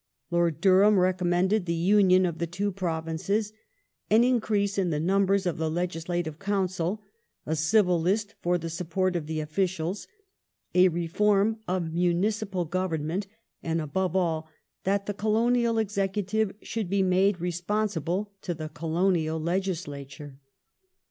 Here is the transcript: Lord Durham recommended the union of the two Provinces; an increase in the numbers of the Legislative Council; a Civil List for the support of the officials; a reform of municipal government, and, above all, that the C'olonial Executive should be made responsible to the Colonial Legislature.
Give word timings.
Lord 0.31 0.61
Durham 0.61 0.97
recommended 0.97 1.67
the 1.67 1.75
union 1.75 2.25
of 2.25 2.39
the 2.39 2.47
two 2.47 2.71
Provinces; 2.71 3.53
an 4.09 4.23
increase 4.23 4.79
in 4.79 4.89
the 4.89 4.99
numbers 4.99 5.45
of 5.45 5.59
the 5.59 5.69
Legislative 5.69 6.39
Council; 6.39 7.03
a 7.45 7.55
Civil 7.55 8.01
List 8.01 8.33
for 8.41 8.57
the 8.57 8.71
support 8.71 9.15
of 9.15 9.27
the 9.27 9.39
officials; 9.41 10.07
a 10.73 10.87
reform 10.87 11.59
of 11.67 11.93
municipal 11.93 12.65
government, 12.65 13.27
and, 13.61 13.79
above 13.79 14.15
all, 14.15 14.49
that 14.85 15.05
the 15.05 15.13
C'olonial 15.13 15.79
Executive 15.79 16.53
should 16.63 16.89
be 16.89 17.03
made 17.03 17.39
responsible 17.39 18.31
to 18.41 18.55
the 18.55 18.69
Colonial 18.69 19.39
Legislature. 19.39 20.39